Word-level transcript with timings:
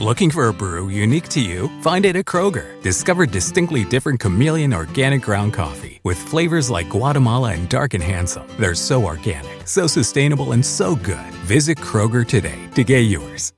Looking 0.00 0.30
for 0.30 0.48
a 0.48 0.52
brew 0.54 0.88
unique 0.88 1.28
to 1.28 1.42
you? 1.42 1.68
Find 1.82 2.06
it 2.06 2.16
at 2.16 2.24
Kroger. 2.24 2.80
Discover 2.80 3.26
distinctly 3.26 3.84
different 3.84 4.18
chameleon 4.18 4.72
organic 4.72 5.20
ground 5.20 5.52
coffee 5.52 6.00
with 6.04 6.16
flavors 6.16 6.70
like 6.70 6.88
Guatemala 6.88 7.52
and 7.52 7.68
Dark 7.68 7.92
and 7.92 8.02
Handsome. 8.02 8.46
They're 8.58 8.74
so 8.74 9.04
organic, 9.04 9.68
so 9.68 9.86
sustainable, 9.86 10.52
and 10.52 10.64
so 10.64 10.96
good. 10.96 11.30
Visit 11.44 11.76
Kroger 11.76 12.26
today 12.26 12.58
to 12.76 12.82
get 12.82 13.10
yours. 13.10 13.52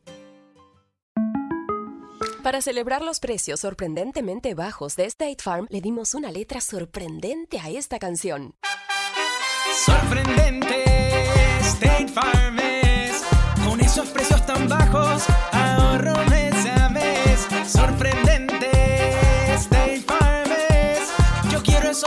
Para 2.43 2.61
celebrar 2.61 3.03
los 3.03 3.21
precios 3.21 3.61
sorprendentemente 3.61 4.55
bajos 4.55 4.97
de 4.97 5.05
State 5.05 5.41
Farm, 5.41 5.69
le 5.71 5.81
dimos 5.81 6.13
una 6.13 6.33
letra 6.33 6.61
sorprendente 6.61 7.61
a 7.61 7.71
esta 7.71 8.01
canción. 8.01 8.55
Sorprendente, 9.87 10.72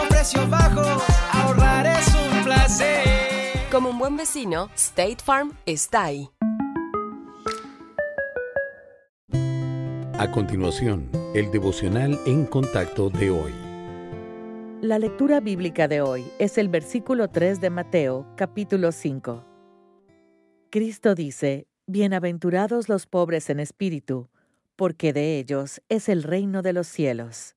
Precios 0.10 0.50
bajos, 0.50 1.04
ahorrar 1.32 1.86
es 1.86 2.08
un 2.14 2.44
placer. 2.44 3.04
Como 3.72 3.90
un 3.90 4.00
buen 4.00 4.18
vecino, 4.18 4.70
State 4.76 5.18
Farm 5.24 5.54
está 5.66 6.06
ahí. 6.06 6.30
A 10.18 10.32
continuación, 10.32 11.10
el 11.34 11.52
devocional 11.52 12.18
en 12.26 12.46
contacto 12.46 13.10
de 13.10 13.32
hoy. 13.32 13.54
La 14.82 14.98
lectura 14.98 15.40
bíblica 15.40 15.88
de 15.88 16.02
hoy 16.02 16.26
es 16.40 16.58
el 16.58 16.70
versículo 16.70 17.28
3 17.30 17.60
de 17.60 17.70
Mateo, 17.70 18.26
capítulo 18.38 18.92
5. 18.92 19.44
Cristo 20.70 21.16
dice, 21.16 21.68
Bienaventurados 21.88 22.90
los 22.90 23.08
pobres 23.08 23.50
en 23.50 23.60
espíritu, 23.60 24.30
porque 24.76 25.14
de 25.14 25.38
ellos 25.38 25.82
es 25.90 26.10
el 26.10 26.24
reino 26.24 26.62
de 26.62 26.74
los 26.74 26.88
cielos. 26.88 27.55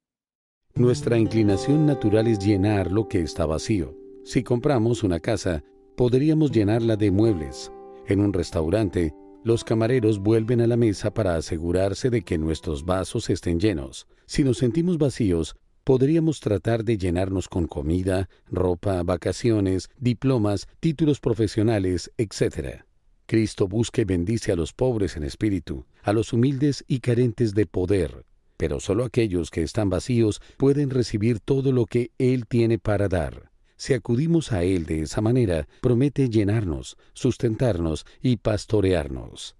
Nuestra 0.78 1.18
inclinación 1.18 1.86
natural 1.86 2.28
es 2.28 2.38
llenar 2.38 2.92
lo 2.92 3.08
que 3.08 3.20
está 3.20 3.46
vacío. 3.46 3.96
Si 4.24 4.44
compramos 4.44 5.02
una 5.02 5.18
casa, 5.18 5.64
podríamos 5.96 6.52
llenarla 6.52 6.96
de 6.96 7.10
muebles. 7.10 7.72
En 8.06 8.20
un 8.20 8.32
restaurante, 8.32 9.12
los 9.42 9.64
camareros 9.64 10.20
vuelven 10.20 10.60
a 10.60 10.68
la 10.68 10.76
mesa 10.76 11.12
para 11.12 11.34
asegurarse 11.34 12.10
de 12.10 12.22
que 12.22 12.38
nuestros 12.38 12.84
vasos 12.84 13.28
estén 13.28 13.58
llenos. 13.58 14.06
Si 14.24 14.44
nos 14.44 14.58
sentimos 14.58 14.98
vacíos, 14.98 15.56
podríamos 15.82 16.38
tratar 16.38 16.84
de 16.84 16.96
llenarnos 16.96 17.48
con 17.48 17.66
comida, 17.66 18.28
ropa, 18.46 19.02
vacaciones, 19.02 19.90
diplomas, 19.98 20.68
títulos 20.78 21.18
profesionales, 21.18 22.12
etc. 22.18 22.84
Cristo 23.26 23.66
busca 23.66 24.02
y 24.02 24.04
bendice 24.04 24.52
a 24.52 24.56
los 24.56 24.72
pobres 24.72 25.16
en 25.16 25.24
espíritu, 25.24 25.86
a 26.04 26.12
los 26.12 26.32
humildes 26.32 26.84
y 26.86 27.00
carentes 27.00 27.52
de 27.52 27.66
poder, 27.66 28.24
pero 28.58 28.80
solo 28.80 29.04
aquellos 29.04 29.50
que 29.50 29.62
están 29.62 29.88
vacíos 29.88 30.42
pueden 30.58 30.90
recibir 30.90 31.40
todo 31.40 31.72
lo 31.72 31.86
que 31.86 32.10
Él 32.18 32.46
tiene 32.46 32.78
para 32.78 33.08
dar. 33.08 33.50
Si 33.76 33.94
acudimos 33.94 34.52
a 34.52 34.64
Él 34.64 34.84
de 34.84 35.02
esa 35.02 35.20
manera, 35.22 35.68
promete 35.80 36.28
llenarnos, 36.28 36.98
sustentarnos 37.14 38.04
y 38.20 38.36
pastorearnos. 38.36 39.56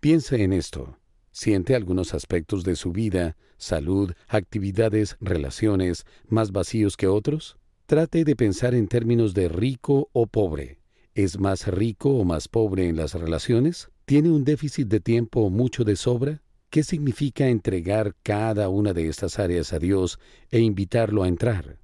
Piensa 0.00 0.36
en 0.36 0.54
esto. 0.54 0.98
¿Siente 1.30 1.74
algunos 1.74 2.14
aspectos 2.14 2.64
de 2.64 2.74
su 2.74 2.90
vida, 2.92 3.36
salud, 3.58 4.12
actividades, 4.26 5.16
relaciones, 5.20 6.06
más 6.26 6.50
vacíos 6.50 6.96
que 6.96 7.06
otros? 7.06 7.58
Trate 7.84 8.24
de 8.24 8.34
pensar 8.34 8.74
en 8.74 8.88
términos 8.88 9.34
de 9.34 9.48
rico 9.48 10.08
o 10.12 10.26
pobre. 10.26 10.78
¿Es 11.14 11.38
más 11.38 11.66
rico 11.66 12.10
o 12.16 12.24
más 12.24 12.48
pobre 12.48 12.88
en 12.88 12.96
las 12.96 13.12
relaciones? 13.12 13.90
¿Tiene 14.06 14.30
un 14.30 14.44
déficit 14.44 14.88
de 14.88 15.00
tiempo 15.00 15.42
o 15.42 15.50
mucho 15.50 15.84
de 15.84 15.96
sobra? 15.96 16.42
¿Qué 16.70 16.82
significa 16.82 17.48
entregar 17.48 18.14
cada 18.22 18.68
una 18.68 18.92
de 18.92 19.08
estas 19.08 19.38
áreas 19.38 19.72
a 19.72 19.78
Dios 19.78 20.18
e 20.50 20.60
invitarlo 20.60 21.22
a 21.22 21.28
entrar? 21.28 21.78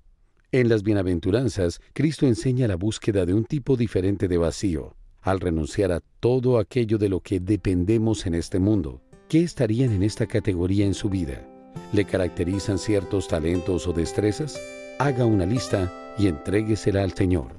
En 0.52 0.68
las 0.68 0.82
bienaventuranzas, 0.82 1.80
Cristo 1.94 2.26
enseña 2.26 2.68
la 2.68 2.76
búsqueda 2.76 3.24
de 3.24 3.32
un 3.32 3.46
tipo 3.46 3.78
diferente 3.78 4.28
de 4.28 4.36
vacío, 4.36 4.94
al 5.22 5.40
renunciar 5.40 5.90
a 5.90 6.00
todo 6.20 6.58
aquello 6.58 6.98
de 6.98 7.08
lo 7.08 7.20
que 7.20 7.40
dependemos 7.40 8.26
en 8.26 8.34
este 8.34 8.58
mundo. 8.58 9.00
¿Qué 9.30 9.42
estarían 9.42 9.90
en 9.90 10.02
esta 10.02 10.26
categoría 10.26 10.84
en 10.84 10.92
su 10.92 11.08
vida? 11.08 11.48
¿Le 11.94 12.04
caracterizan 12.04 12.78
ciertos 12.78 13.26
talentos 13.26 13.86
o 13.86 13.94
destrezas? 13.94 14.60
Haga 14.98 15.24
una 15.24 15.46
lista 15.46 15.90
y 16.18 16.26
entréguesela 16.26 17.02
al 17.04 17.14
Señor. 17.14 17.58